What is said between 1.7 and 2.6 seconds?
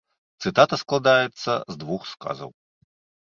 з двух сказаў.